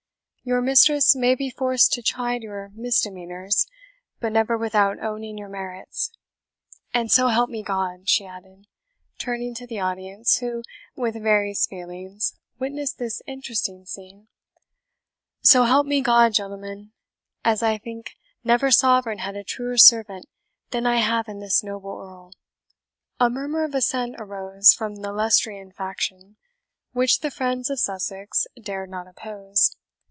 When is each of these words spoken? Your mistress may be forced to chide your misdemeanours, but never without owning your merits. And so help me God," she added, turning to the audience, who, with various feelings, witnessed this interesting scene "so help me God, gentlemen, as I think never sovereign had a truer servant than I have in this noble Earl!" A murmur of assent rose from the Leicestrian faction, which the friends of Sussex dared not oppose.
Your 0.43 0.59
mistress 0.63 1.15
may 1.15 1.35
be 1.35 1.51
forced 1.51 1.93
to 1.93 2.01
chide 2.01 2.41
your 2.41 2.71
misdemeanours, 2.73 3.67
but 4.19 4.31
never 4.31 4.57
without 4.57 4.99
owning 4.99 5.37
your 5.37 5.47
merits. 5.49 6.09
And 6.95 7.11
so 7.11 7.27
help 7.27 7.47
me 7.47 7.61
God," 7.61 8.09
she 8.09 8.25
added, 8.25 8.65
turning 9.19 9.53
to 9.53 9.67
the 9.67 9.79
audience, 9.79 10.37
who, 10.39 10.63
with 10.95 11.13
various 11.13 11.67
feelings, 11.67 12.33
witnessed 12.57 12.97
this 12.97 13.21
interesting 13.27 13.85
scene 13.85 14.29
"so 15.43 15.65
help 15.65 15.85
me 15.85 16.01
God, 16.01 16.33
gentlemen, 16.33 16.91
as 17.45 17.61
I 17.61 17.77
think 17.77 18.15
never 18.43 18.71
sovereign 18.71 19.19
had 19.19 19.35
a 19.35 19.43
truer 19.43 19.77
servant 19.77 20.25
than 20.71 20.87
I 20.87 20.95
have 20.95 21.27
in 21.29 21.39
this 21.39 21.61
noble 21.63 21.99
Earl!" 22.01 22.33
A 23.19 23.29
murmur 23.29 23.63
of 23.63 23.75
assent 23.75 24.15
rose 24.17 24.73
from 24.73 24.95
the 25.03 25.13
Leicestrian 25.13 25.71
faction, 25.71 26.37
which 26.93 27.19
the 27.19 27.29
friends 27.29 27.69
of 27.69 27.79
Sussex 27.79 28.47
dared 28.59 28.89
not 28.89 29.07
oppose. 29.07 29.75